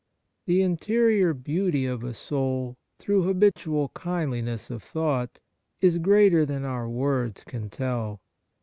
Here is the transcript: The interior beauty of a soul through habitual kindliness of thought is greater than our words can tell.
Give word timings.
The 0.47 0.63
interior 0.63 1.31
beauty 1.31 1.85
of 1.85 2.03
a 2.03 2.15
soul 2.15 2.75
through 2.97 3.21
habitual 3.21 3.89
kindliness 3.89 4.71
of 4.71 4.81
thought 4.81 5.37
is 5.79 5.99
greater 5.99 6.43
than 6.43 6.65
our 6.65 6.89
words 6.89 7.43
can 7.43 7.69
tell. 7.69 8.19